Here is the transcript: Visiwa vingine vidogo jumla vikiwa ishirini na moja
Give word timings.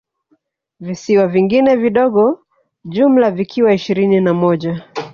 Visiwa 0.79 1.27
vingine 1.27 1.75
vidogo 1.75 2.39
jumla 2.85 3.31
vikiwa 3.31 3.73
ishirini 3.73 4.21
na 4.21 4.33
moja 4.33 4.83